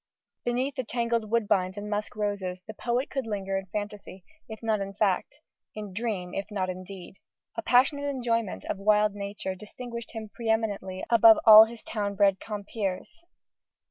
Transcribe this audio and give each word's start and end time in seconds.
Beneath 0.43 0.73
the 0.73 0.83
tangled 0.83 1.29
woodbines 1.29 1.77
and 1.77 1.87
musk 1.87 2.15
roses, 2.15 2.59
the 2.65 2.73
poet 2.73 3.07
could 3.11 3.27
linger 3.27 3.55
in 3.55 3.67
fantasy, 3.67 4.23
if 4.49 4.63
not 4.63 4.81
in 4.81 4.95
fact, 4.95 5.41
in 5.75 5.93
dream, 5.93 6.33
if 6.33 6.49
not 6.49 6.71
in 6.71 6.83
deed. 6.83 7.17
A 7.55 7.61
passionate 7.61 8.09
enjoyment 8.09 8.65
of 8.65 8.79
wild 8.79 9.13
nature 9.13 9.53
distinguished 9.53 10.13
him 10.13 10.27
pre 10.33 10.49
eminently 10.49 11.05
above 11.11 11.37
all 11.45 11.65
his 11.65 11.83
town 11.83 12.15
bred 12.15 12.39
compeers. 12.39 13.23